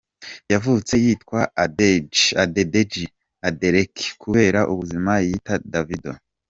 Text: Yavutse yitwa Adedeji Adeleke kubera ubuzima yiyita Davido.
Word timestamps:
Yavutse 0.51 0.93
yitwa 1.03 1.39
Adedeji 2.43 3.03
Adeleke 3.47 4.05
kubera 4.21 4.59
ubuzima 4.71 5.11
yiyita 5.25 5.53
Davido. 5.71 6.11